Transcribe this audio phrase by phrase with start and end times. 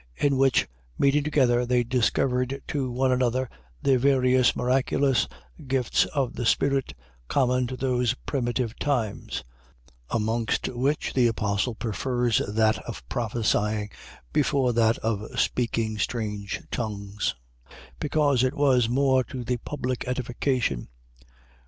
[0.17, 3.47] in which, meeting together, they discovered to one another
[3.83, 5.27] their various miraculous
[5.67, 6.95] gifts of the Spirit,
[7.27, 9.43] common in those primitive times;
[10.09, 13.91] amongst which the apostle prefers that of prophesying
[14.33, 17.35] before that of speaking strange tongues,
[17.99, 20.87] because it was more to the public edification.